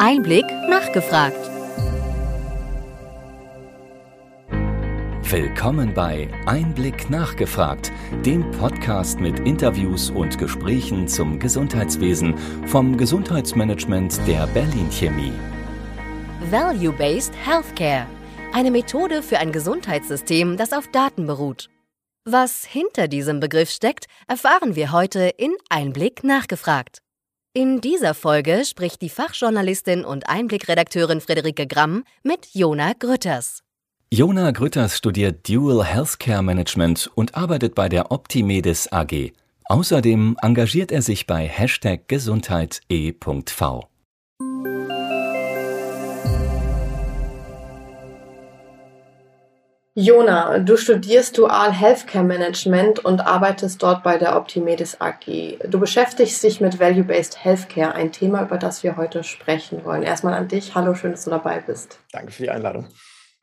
[0.00, 1.38] Einblick nachgefragt.
[5.22, 7.92] Willkommen bei Einblick nachgefragt,
[8.26, 12.36] dem Podcast mit Interviews und Gesprächen zum Gesundheitswesen
[12.66, 15.32] vom Gesundheitsmanagement der Berlin Chemie.
[16.50, 18.06] Value-Based Healthcare.
[18.52, 21.70] Eine Methode für ein Gesundheitssystem, das auf Daten beruht.
[22.24, 27.03] Was hinter diesem Begriff steckt, erfahren wir heute in Einblick nachgefragt.
[27.56, 33.62] In dieser Folge spricht die Fachjournalistin und Einblickredakteurin Friederike Gramm mit Jona Grütters.
[34.12, 39.30] Jona Grütters studiert Dual Healthcare Management und arbeitet bei der Optimedis AG.
[39.66, 42.80] Außerdem engagiert er sich bei Hashtag Gesundheit
[49.96, 55.58] Jona, du studierst Dual Healthcare Management und arbeitest dort bei der Optimedis AG.
[55.68, 60.02] Du beschäftigst dich mit Value-Based Healthcare, ein Thema, über das wir heute sprechen wollen.
[60.02, 60.74] Erstmal an dich.
[60.74, 62.00] Hallo, schön, dass du dabei bist.
[62.10, 62.88] Danke für die Einladung.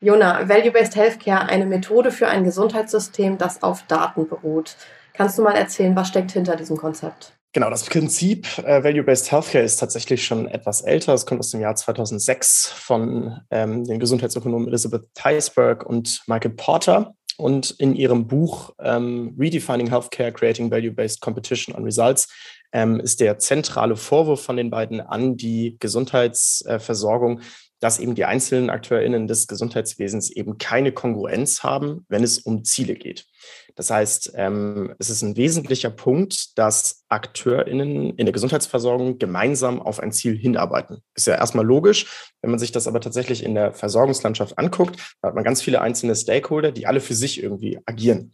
[0.00, 4.76] Jona, Value-Based Healthcare, eine Methode für ein Gesundheitssystem, das auf Daten beruht.
[5.14, 7.32] Kannst du mal erzählen, was steckt hinter diesem Konzept?
[7.54, 11.12] Genau, das Prinzip äh, Value-Based Healthcare ist tatsächlich schon etwas älter.
[11.12, 17.14] Es kommt aus dem Jahr 2006 von ähm, den Gesundheitsökonomen Elizabeth Theisberg und Michael Porter.
[17.36, 22.28] Und in ihrem Buch ähm, Redefining Healthcare, Creating Value-Based Competition on Results
[22.72, 27.40] ähm, ist der zentrale Vorwurf von den beiden an die Gesundheitsversorgung,
[27.82, 32.94] dass eben die einzelnen AkteurInnen des Gesundheitswesens eben keine Kongruenz haben, wenn es um Ziele
[32.94, 33.26] geht.
[33.74, 39.98] Das heißt, ähm, es ist ein wesentlicher Punkt, dass AkteurInnen in der Gesundheitsversorgung gemeinsam auf
[39.98, 41.02] ein Ziel hinarbeiten.
[41.16, 42.30] Ist ja erstmal logisch.
[42.40, 45.80] Wenn man sich das aber tatsächlich in der Versorgungslandschaft anguckt, da hat man ganz viele
[45.80, 48.32] einzelne Stakeholder, die alle für sich irgendwie agieren.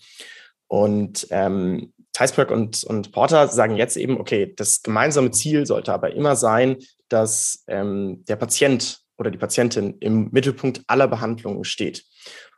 [0.67, 6.13] Und ähm, Theisberg und, und Porter sagen jetzt eben, okay, das gemeinsame Ziel sollte aber
[6.13, 6.77] immer sein,
[7.09, 12.05] dass ähm, der Patient oder die Patientin im Mittelpunkt aller Behandlungen steht.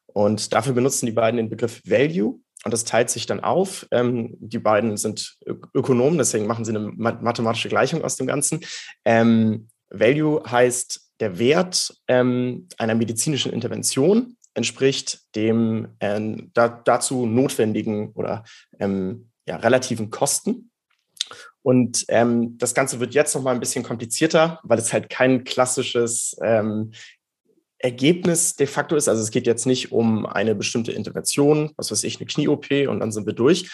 [0.06, 2.40] Und dafür benutzen die beiden den Begriff Value.
[2.64, 3.86] Und das teilt sich dann auf.
[3.90, 5.38] Ähm, die beiden sind
[5.74, 8.60] Ökonomen, deswegen machen sie eine mathematische Gleichung aus dem Ganzen.
[9.04, 18.12] Ähm, Value heißt, der Wert ähm, einer medizinischen Intervention entspricht dem äh, da, dazu notwendigen
[18.12, 18.44] oder
[18.78, 20.69] ähm, ja, relativen Kosten.
[21.62, 25.44] Und ähm, das Ganze wird jetzt noch mal ein bisschen komplizierter, weil es halt kein
[25.44, 26.92] klassisches ähm,
[27.78, 29.08] Ergebnis de facto ist.
[29.08, 33.00] Also es geht jetzt nicht um eine bestimmte Intervention, was weiß ich, eine Knie-OP und
[33.00, 33.70] dann sind wir durch,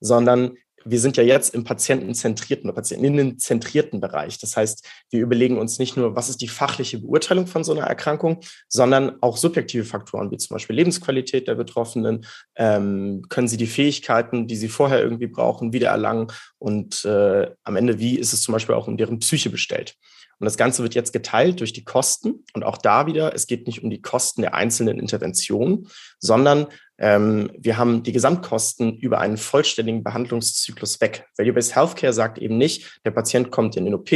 [0.00, 4.38] sondern wir sind ja jetzt im patientenzentrierten oder patientinnenzentrierten Bereich.
[4.38, 7.86] Das heißt, wir überlegen uns nicht nur, was ist die fachliche Beurteilung von so einer
[7.86, 12.24] Erkrankung, sondern auch subjektive Faktoren, wie zum Beispiel Lebensqualität der Betroffenen.
[12.56, 16.28] Ähm, können sie die Fähigkeiten, die sie vorher irgendwie brauchen, wiedererlangen?
[16.58, 19.96] Und äh, am Ende, wie ist es zum Beispiel auch um deren Psyche bestellt?
[20.42, 22.44] Und das Ganze wird jetzt geteilt durch die Kosten.
[22.52, 25.86] Und auch da wieder, es geht nicht um die Kosten der einzelnen Interventionen,
[26.18, 26.66] sondern
[27.04, 31.26] wir haben die Gesamtkosten über einen vollständigen Behandlungszyklus weg.
[31.36, 34.12] Value-Based Healthcare sagt eben nicht, der Patient kommt in den OP,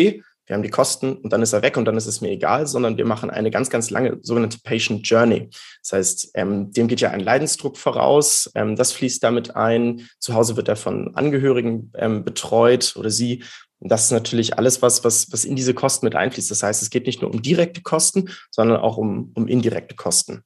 [0.46, 2.66] wir haben die Kosten und dann ist er weg und dann ist es mir egal,
[2.68, 5.50] sondern wir machen eine ganz, ganz lange sogenannte Patient Journey.
[5.82, 10.08] Das heißt, ähm, dem geht ja ein Leidensdruck voraus, ähm, das fließt damit ein.
[10.20, 13.42] Zu Hause wird er von Angehörigen ähm, betreut oder sie.
[13.80, 16.50] Das ist natürlich alles, was, was, was in diese Kosten mit einfließt.
[16.50, 20.44] Das heißt, es geht nicht nur um direkte Kosten, sondern auch um, um indirekte Kosten.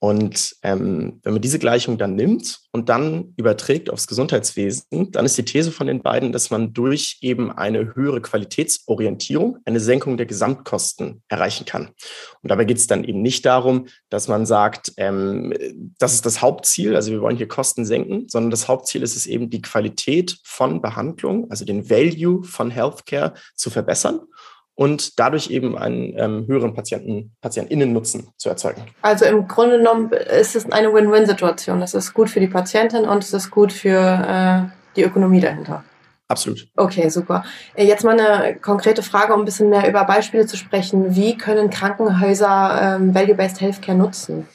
[0.00, 5.36] Und ähm, wenn man diese Gleichung dann nimmt und dann überträgt aufs Gesundheitswesen, dann ist
[5.36, 10.26] die These von den beiden, dass man durch eben eine höhere Qualitätsorientierung eine Senkung der
[10.26, 11.88] Gesamtkosten erreichen kann.
[12.42, 15.52] Und dabei geht es dann eben nicht darum, dass man sagt, ähm,
[15.98, 19.26] das ist das Hauptziel, also wir wollen hier Kosten senken, sondern das Hauptziel ist es
[19.26, 24.20] eben, die Qualität von Behandlung, also den Value von Healthcare zu verbessern
[24.78, 28.82] und dadurch eben einen ähm, höheren Patienten, PatientInnen-Nutzen zu erzeugen.
[29.02, 31.82] Also im Grunde genommen ist es eine Win-Win-Situation.
[31.82, 35.82] Es ist gut für die Patientin und es ist gut für äh, die Ökonomie dahinter.
[36.28, 36.68] Absolut.
[36.76, 37.42] Okay, super.
[37.74, 41.16] Äh, jetzt mal eine konkrete Frage, um ein bisschen mehr über Beispiele zu sprechen.
[41.16, 44.46] Wie können Krankenhäuser ähm, Value-Based Healthcare nutzen?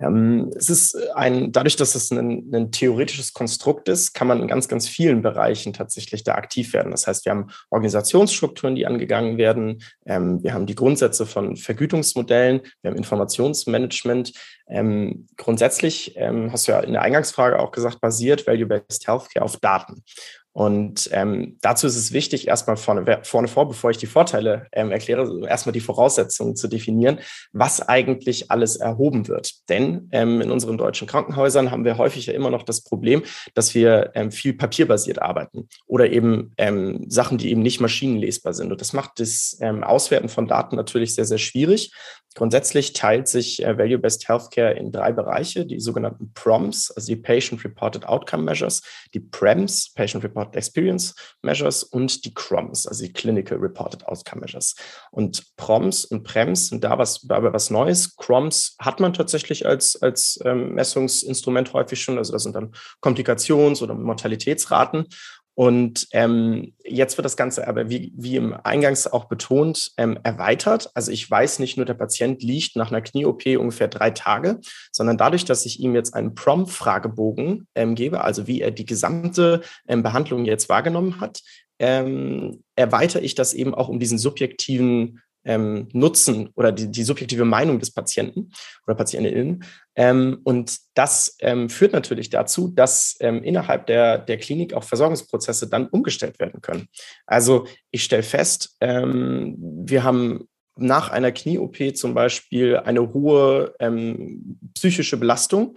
[0.00, 4.48] Ähm, es ist ein, dadurch, dass es ein, ein, theoretisches Konstrukt ist, kann man in
[4.48, 6.90] ganz, ganz vielen Bereichen tatsächlich da aktiv werden.
[6.90, 9.82] Das heißt, wir haben Organisationsstrukturen, die angegangen werden.
[10.06, 12.62] Ähm, wir haben die Grundsätze von Vergütungsmodellen.
[12.82, 14.32] Wir haben Informationsmanagement.
[14.68, 20.04] Ähm, grundsätzlich, hast du ja in der Eingangsfrage auch gesagt, basiert Value-Based Healthcare auf Daten.
[20.52, 24.90] Und ähm, dazu ist es wichtig, erstmal vorne, vorne vor, bevor ich die Vorteile ähm,
[24.90, 27.20] erkläre, erstmal die Voraussetzungen zu definieren,
[27.52, 29.68] was eigentlich alles erhoben wird.
[29.68, 33.22] Denn ähm, in unseren deutschen Krankenhäusern haben wir häufig ja immer noch das Problem,
[33.54, 38.72] dass wir ähm, viel papierbasiert arbeiten oder eben ähm, Sachen, die eben nicht maschinenlesbar sind.
[38.72, 41.92] Und das macht das ähm, Auswerten von Daten natürlich sehr, sehr schwierig.
[42.36, 47.64] Grundsätzlich teilt sich äh, Value-Based Healthcare in drei Bereiche, die sogenannten PROMs, also die Patient
[47.64, 48.82] Reported Outcome Measures,
[49.14, 54.74] die PREMs, Patient Reported Experience Measures und die CROMs, also die Clinical Reported Outcome Measures.
[55.10, 58.16] Und PROMs und PREMs sind da was, dabei was Neues.
[58.16, 63.82] CROMs hat man tatsächlich als, als ähm, Messungsinstrument häufig schon, also das sind dann Komplikations-
[63.82, 65.06] oder Mortalitätsraten.
[65.54, 70.90] Und ähm, jetzt wird das Ganze aber, wie, wie im Eingangs auch betont, ähm, erweitert.
[70.94, 74.60] Also ich weiß nicht nur, der Patient liegt nach einer Knie-OP ungefähr drei Tage,
[74.92, 79.60] sondern dadurch, dass ich ihm jetzt einen Prompt-Fragebogen ähm, gebe, also wie er die gesamte
[79.86, 81.40] ähm, Behandlung jetzt wahrgenommen hat,
[81.78, 87.44] ähm, erweitere ich das eben auch um diesen subjektiven ähm, Nutzen oder die, die subjektive
[87.44, 88.52] Meinung des Patienten
[88.86, 89.64] oder Patientinnen.
[89.96, 95.68] Ähm, und das ähm, führt natürlich dazu, dass ähm, innerhalb der, der Klinik auch Versorgungsprozesse
[95.68, 96.88] dann umgestellt werden können.
[97.26, 104.58] Also ich stelle fest, ähm, wir haben nach einer Knie-OP zum Beispiel eine hohe ähm,
[104.74, 105.76] psychische Belastung.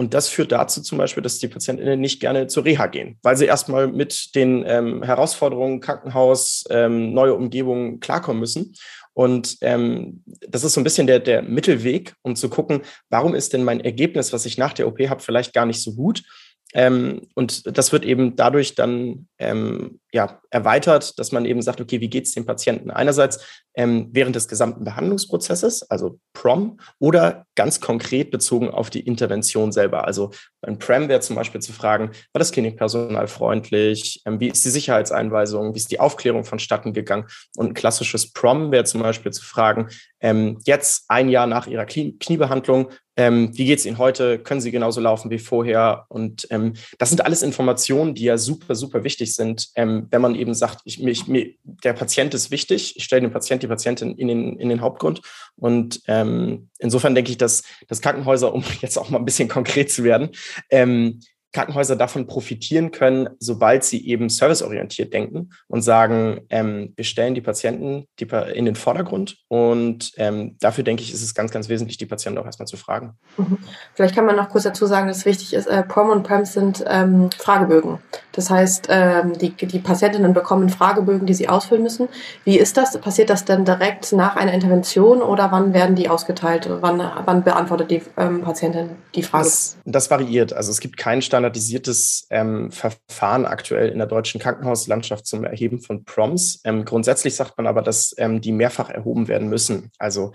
[0.00, 3.36] Und das führt dazu zum Beispiel, dass die PatientInnen nicht gerne zur Reha gehen, weil
[3.36, 8.74] sie erstmal mit den ähm, Herausforderungen Krankenhaus, ähm, neue Umgebungen klarkommen müssen.
[9.12, 12.80] Und ähm, das ist so ein bisschen der, der Mittelweg, um zu gucken,
[13.10, 15.92] warum ist denn mein Ergebnis, was ich nach der OP habe, vielleicht gar nicht so
[15.92, 16.22] gut.
[16.72, 22.00] Ähm, und das wird eben dadurch dann ähm, ja, erweitert, dass man eben sagt, okay,
[22.00, 22.90] wie geht es dem Patienten?
[22.90, 23.44] Einerseits
[23.74, 30.04] ähm, während des gesamten Behandlungsprozesses, also PROM, oder ganz konkret bezogen auf die Intervention selber.
[30.06, 30.30] Also
[30.60, 34.22] beim PREM wäre zum Beispiel zu fragen, war das Klinikpersonal freundlich?
[34.26, 35.74] Ähm, wie ist die Sicherheitseinweisung?
[35.74, 37.26] Wie ist die Aufklärung vonstatten gegangen?
[37.56, 39.88] Und ein klassisches PROM wäre zum Beispiel zu fragen,
[40.20, 42.90] ähm, jetzt ein Jahr nach Ihrer Knie Kniebehandlung,
[43.20, 44.38] ähm, wie geht es Ihnen heute?
[44.38, 46.06] Können Sie genauso laufen wie vorher?
[46.08, 50.34] Und ähm, das sind alles Informationen, die ja super, super wichtig sind, ähm, wenn man
[50.34, 54.14] eben sagt, ich, mich, mir, der Patient ist wichtig, ich stelle den Patient, die Patientin
[54.16, 55.20] in den, in den Hauptgrund.
[55.56, 59.92] Und ähm, insofern denke ich, dass, dass Krankenhäuser, um jetzt auch mal ein bisschen konkret
[59.92, 60.30] zu werden,
[60.70, 61.20] ähm,
[61.52, 67.40] Krankenhäuser davon profitieren können, sobald sie eben serviceorientiert denken und sagen, ähm, wir stellen die
[67.40, 69.36] Patienten in den Vordergrund.
[69.48, 72.76] Und ähm, dafür denke ich, ist es ganz, ganz wesentlich, die Patienten auch erstmal zu
[72.76, 73.18] fragen.
[73.36, 73.58] Mhm.
[73.94, 76.84] Vielleicht kann man noch kurz dazu sagen, dass wichtig ist, äh, PROM und PREM sind
[76.86, 77.98] ähm, Fragebögen.
[78.32, 82.08] Das heißt, ähm, die, die Patientinnen bekommen Fragebögen, die sie ausfüllen müssen.
[82.44, 82.98] Wie ist das?
[83.00, 86.68] Passiert das denn direkt nach einer Intervention oder wann werden die ausgeteilt?
[86.80, 89.44] Wann, wann beantwortet die ähm, Patientin die Frage?
[89.44, 90.52] Das, das variiert.
[90.52, 96.04] Also es gibt Stand standardisiertes ähm, Verfahren aktuell in der deutschen Krankenhauslandschaft zum Erheben von
[96.04, 96.60] Proms.
[96.64, 99.90] Ähm, grundsätzlich sagt man aber, dass die mehrfach erhoben werden müssen.
[99.98, 100.32] Also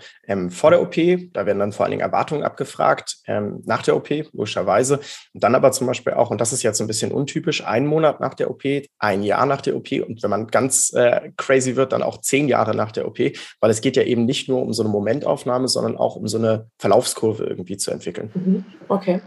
[0.50, 0.94] vor der OP,
[1.32, 5.00] da werden dann vor allen Dingen Erwartungen abgefragt, nach der OP, logischerweise.
[5.32, 8.20] Und dann aber zum Beispiel auch, und das ist jetzt ein bisschen untypisch, ein Monat
[8.20, 8.62] nach der OP,
[8.98, 12.48] ein Jahr nach der OP und wenn man ganz äh, crazy wird, dann auch zehn
[12.48, 13.18] Jahre nach der OP,
[13.60, 16.38] weil es geht ja eben nicht nur um so eine Momentaufnahme, sondern auch um so
[16.38, 18.30] eine Verlaufskurve irgendwie zu entwickeln.
[18.34, 18.64] Mhm.
[18.88, 19.20] Okay.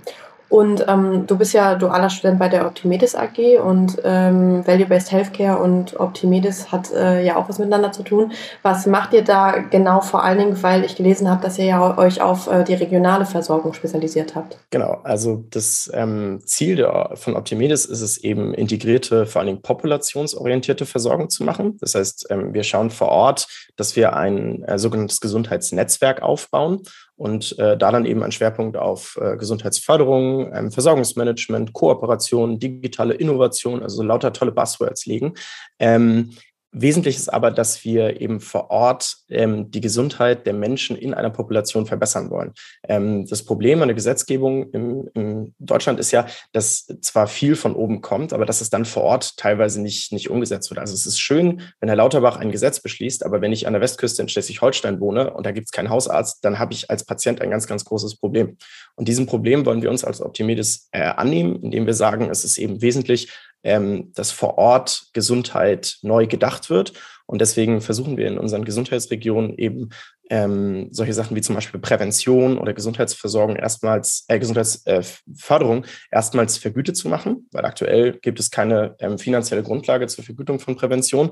[0.49, 5.61] Und ähm, du bist ja dualer Student bei der Optimedis AG und ähm, Value-Based Healthcare
[5.61, 8.31] und Optimedis hat äh, ja auch was miteinander zu tun.
[8.63, 11.97] Was macht ihr da genau vor allen Dingen, weil ich gelesen habe, dass ihr ja
[11.97, 14.57] euch auf äh, die regionale Versorgung spezialisiert habt?
[14.71, 19.61] Genau, also das ähm, Ziel der, von Optimedis ist es eben integrierte, vor allen Dingen
[19.61, 21.77] populationsorientierte Versorgung zu machen.
[21.79, 26.81] Das heißt, ähm, wir schauen vor Ort, dass wir ein äh, sogenanntes Gesundheitsnetzwerk aufbauen
[27.19, 33.83] und äh, da dann eben ein Schwerpunkt auf äh, Gesundheitsförderung, ähm, Versorgungsmanagement, Kooperation, digitale Innovation,
[33.83, 35.33] also lauter tolle Buzzwords legen.
[35.79, 36.29] Ähm,
[36.71, 41.31] Wesentlich ist aber, dass wir eben vor Ort ähm, die Gesundheit der Menschen in einer
[41.31, 42.53] Population verbessern wollen.
[42.87, 47.75] Ähm, das Problem an der Gesetzgebung im, in Deutschland ist ja, dass zwar viel von
[47.75, 50.79] oben kommt, aber dass es dann vor Ort teilweise nicht, nicht umgesetzt wird.
[50.79, 53.81] Also es ist schön, wenn Herr Lauterbach ein Gesetz beschließt, aber wenn ich an der
[53.81, 57.41] Westküste in Schleswig-Holstein wohne und da gibt es keinen Hausarzt, dann habe ich als Patient
[57.41, 58.57] ein ganz, ganz großes Problem.
[58.95, 62.59] Und diesem Problem wollen wir uns als Optimedis äh, annehmen, indem wir sagen, es ist
[62.59, 63.29] eben wesentlich,
[63.63, 66.93] ähm, dass vor Ort Gesundheit neu gedacht wird.
[67.25, 69.89] Und deswegen versuchen wir in unseren Gesundheitsregionen eben
[70.31, 77.07] ähm, solche Sachen wie zum Beispiel Prävention oder Gesundheitsversorgung erstmals, äh, Gesundheitsförderung erstmals vergütet zu
[77.07, 81.31] machen, weil aktuell gibt es keine ähm, finanzielle Grundlage zur Vergütung von Prävention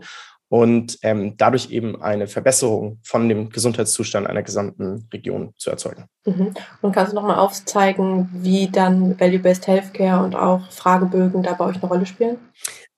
[0.50, 6.06] und ähm, dadurch eben eine Verbesserung von dem Gesundheitszustand einer gesamten Region zu erzeugen.
[6.26, 6.54] Mhm.
[6.82, 11.78] Und kannst du nochmal aufzeigen, wie dann Value-Based Healthcare und auch Fragebögen da bei euch
[11.78, 12.38] eine Rolle spielen?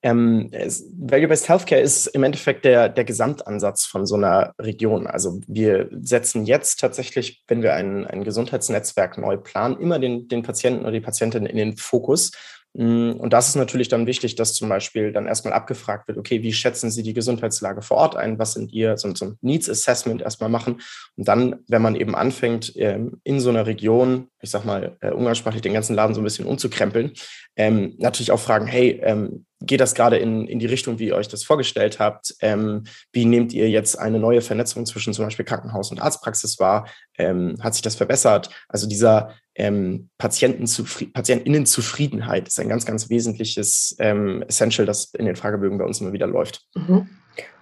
[0.02, 5.08] Ähm, Value-Based Healthcare ist im Endeffekt der, der Gesamtansatz von so einer Region.
[5.08, 10.44] Also wir setzen jetzt tatsächlich, wenn wir ein, ein Gesundheitsnetzwerk neu planen, immer den, den
[10.44, 12.32] Patienten oder die Patientin in den Fokus
[12.74, 16.54] und das ist natürlich dann wichtig, dass zum Beispiel dann erstmal abgefragt wird, okay, wie
[16.54, 18.38] schätzen Sie die Gesundheitslage vor Ort ein?
[18.38, 20.80] Was sind Ihr, so, so ein Needs Assessment erstmal machen?
[21.18, 25.10] Und dann, wenn man eben anfängt, ähm, in so einer Region, ich sag mal, äh,
[25.10, 27.14] umgangssprachlich den ganzen Laden so ein bisschen umzukrempeln,
[27.56, 31.16] ähm, natürlich auch fragen, hey, ähm, geht das gerade in, in die Richtung, wie ihr
[31.16, 32.34] euch das vorgestellt habt?
[32.42, 36.88] Ähm, wie nehmt ihr jetzt eine neue Vernetzung zwischen zum Beispiel Krankenhaus und Arztpraxis wahr?
[37.18, 38.50] Ähm, hat sich das verbessert?
[38.70, 45.78] Also dieser ähm, Patientinnenzufriedenheit ist ein ganz, ganz wesentliches ähm, Essential, das in den Fragebögen
[45.78, 46.62] bei uns immer wieder läuft.
[46.76, 47.10] Mhm.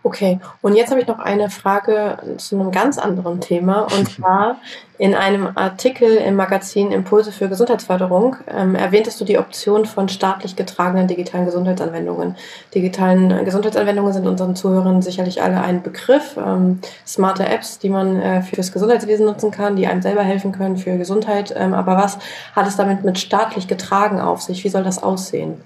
[0.07, 3.81] Okay, und jetzt habe ich noch eine Frage zu einem ganz anderen Thema.
[3.81, 4.55] Und zwar
[4.97, 10.55] in einem Artikel im Magazin Impulse für Gesundheitsförderung ähm, erwähntest du die Option von staatlich
[10.55, 12.37] getragenen digitalen Gesundheitsanwendungen.
[12.73, 16.37] Digitalen Gesundheitsanwendungen sind unseren Zuhörern sicherlich alle ein Begriff.
[16.37, 20.53] Ähm, smarte Apps, die man äh, für das Gesundheitswesen nutzen kann, die einem selber helfen
[20.53, 21.53] können für Gesundheit.
[21.57, 22.17] Ähm, aber was
[22.55, 24.63] hat es damit mit staatlich getragen auf sich?
[24.63, 25.61] Wie soll das aussehen?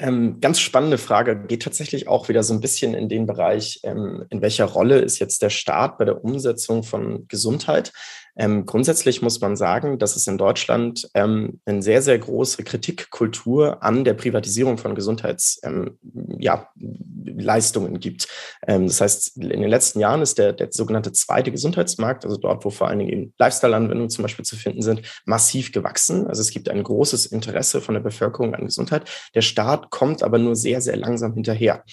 [0.00, 1.44] Ähm, ganz spannende Frage.
[1.46, 5.18] Geht tatsächlich auch wieder so ein bisschen in den Bereich, ähm, in welcher Rolle ist
[5.18, 7.92] jetzt der Staat bei der Umsetzung von Gesundheit?
[8.34, 13.82] Ähm, grundsätzlich muss man sagen, dass es in Deutschland ähm, eine sehr, sehr große Kritikkultur
[13.82, 15.98] an der Privatisierung von Gesundheitsleistungen
[16.80, 16.89] ähm,
[17.40, 18.28] ja, gibt.
[18.66, 22.64] Ähm, das heißt, in den letzten Jahren ist der, der sogenannte zweite Gesundheitsmarkt, also dort,
[22.64, 26.26] wo vor allen Dingen Lifestyle-Anwendungen zum Beispiel zu finden sind, massiv gewachsen.
[26.26, 29.08] Also es gibt ein großes Interesse von der Bevölkerung an Gesundheit.
[29.34, 31.84] Der Staat kommt aber nur sehr, sehr langsam hinterher.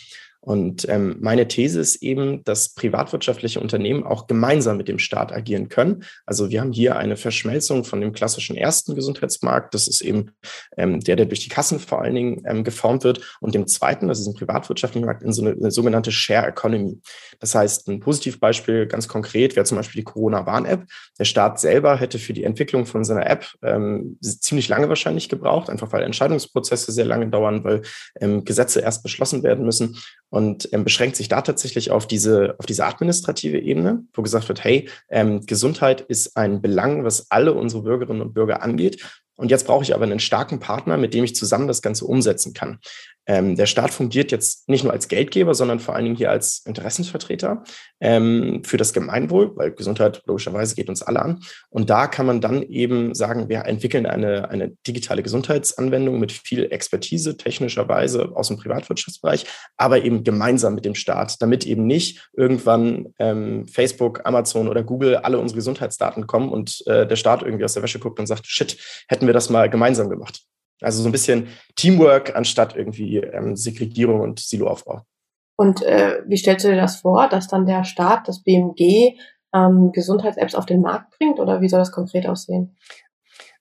[0.47, 5.67] Und ähm, meine These ist eben, dass privatwirtschaftliche Unternehmen auch gemeinsam mit dem Staat agieren
[5.67, 6.05] können.
[6.25, 10.31] Also wir haben hier eine Verschmelzung von dem klassischen ersten Gesundheitsmarkt, das ist eben
[10.77, 14.07] ähm, der, der durch die Kassen vor allen Dingen ähm, geformt wird, und dem zweiten,
[14.07, 17.01] also diesem privatwirtschaftlichen Markt, in so eine, eine sogenannte Share Economy.
[17.41, 20.85] Das heißt, ein Positivbeispiel ganz konkret wäre zum Beispiel die Corona-Warn-App.
[21.19, 25.69] Der Staat selber hätte für die Entwicklung von seiner App ähm, ziemlich lange wahrscheinlich gebraucht,
[25.69, 27.81] einfach weil Entscheidungsprozesse sehr lange dauern, weil
[28.21, 29.97] ähm, Gesetze erst beschlossen werden müssen
[30.29, 34.63] und ähm, beschränkt sich da tatsächlich auf diese, auf diese administrative Ebene, wo gesagt wird,
[34.63, 39.03] hey, ähm, Gesundheit ist ein Belang, was alle unsere Bürgerinnen und Bürger angeht.
[39.35, 42.53] Und jetzt brauche ich aber einen starken Partner, mit dem ich zusammen das Ganze umsetzen
[42.53, 42.79] kann.
[43.27, 46.63] Ähm, der Staat fungiert jetzt nicht nur als Geldgeber, sondern vor allen Dingen hier als
[46.65, 47.63] Interessensvertreter
[47.99, 51.41] ähm, für das Gemeinwohl, weil Gesundheit logischerweise geht uns alle an.
[51.69, 56.71] Und da kann man dann eben sagen, wir entwickeln eine, eine digitale Gesundheitsanwendung mit viel
[56.71, 63.13] Expertise technischerweise aus dem Privatwirtschaftsbereich, aber eben gemeinsam mit dem Staat, damit eben nicht irgendwann
[63.19, 67.73] ähm, Facebook, Amazon oder Google alle unsere Gesundheitsdaten kommen und äh, der Staat irgendwie aus
[67.73, 70.41] der Wäsche guckt und sagt, shit, hätten wir das mal gemeinsam gemacht.
[70.81, 75.01] Also so ein bisschen Teamwork anstatt irgendwie ähm, Segregierung und Siloaufbau.
[75.57, 79.17] Und äh, wie stellst du dir das vor, dass dann der Staat, das BMG,
[79.53, 82.77] ähm, Gesundheits-Apps auf den Markt bringt oder wie soll das konkret aussehen?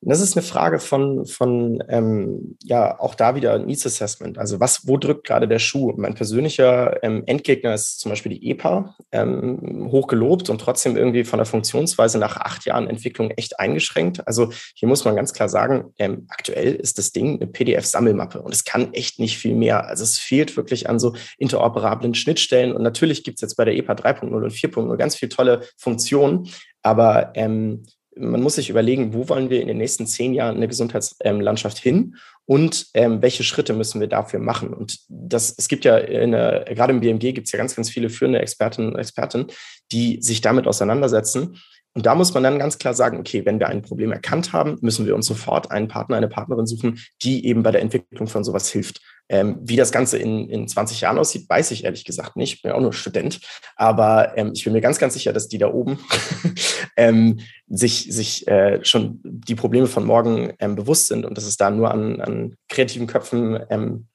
[0.00, 4.38] Das ist eine Frage von, von ähm, ja, auch da wieder Needs Assessment.
[4.38, 5.92] Also was, wo drückt gerade der Schuh?
[5.96, 11.38] Mein persönlicher ähm, Endgegner ist zum Beispiel die EPA, ähm, hochgelobt und trotzdem irgendwie von
[11.38, 14.26] der Funktionsweise nach acht Jahren Entwicklung echt eingeschränkt.
[14.26, 18.52] Also hier muss man ganz klar sagen, ähm, aktuell ist das Ding eine PDF-Sammelmappe und
[18.52, 19.86] es kann echt nicht viel mehr.
[19.86, 23.76] Also es fehlt wirklich an so interoperablen Schnittstellen und natürlich gibt es jetzt bei der
[23.76, 26.48] EPA 3.0 und 4.0 ganz viele tolle Funktionen,
[26.82, 27.84] aber ähm,
[28.16, 31.78] man muss sich überlegen, wo wollen wir in den nächsten zehn Jahren in der Gesundheitslandschaft
[31.78, 34.72] hin und ähm, welche Schritte müssen wir dafür machen.
[34.72, 37.90] Und das, es gibt ja in der, gerade im BMG gibt es ja ganz, ganz
[37.90, 39.46] viele führende Expertinnen und Experten,
[39.92, 41.58] die sich damit auseinandersetzen.
[41.96, 44.76] Und da muss man dann ganz klar sagen, okay, wenn wir ein Problem erkannt haben,
[44.82, 48.44] müssen wir uns sofort einen Partner, eine Partnerin suchen, die eben bei der Entwicklung von
[48.44, 49.00] sowas hilft.
[49.28, 52.56] Ähm, wie das Ganze in, in 20 Jahren aussieht, weiß ich ehrlich gesagt nicht.
[52.56, 53.40] Ich bin auch nur Student.
[53.76, 55.98] Aber ähm, ich bin mir ganz, ganz sicher, dass die da oben
[56.96, 61.56] ähm, sich, sich äh, schon die Probleme von morgen ähm, bewusst sind und dass es
[61.56, 62.35] da nur an, an
[62.68, 64.08] kreativen Köpfen ähm,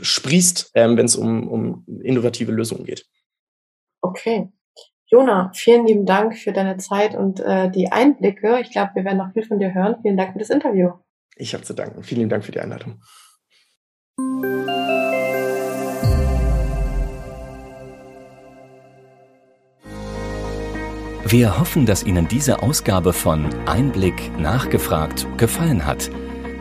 [0.00, 3.06] sprießt, ähm, wenn es um, um innovative Lösungen geht.
[4.00, 4.50] Okay.
[5.06, 8.60] Jona, vielen lieben Dank für deine Zeit und äh, die Einblicke.
[8.60, 9.96] Ich glaube, wir werden noch viel von dir hören.
[10.00, 10.92] Vielen Dank für das Interview.
[11.36, 12.02] Ich habe zu danken.
[12.02, 13.02] Vielen lieben Dank für die Einladung.
[21.32, 26.10] Wir hoffen, dass Ihnen diese Ausgabe von Einblick nachgefragt gefallen hat.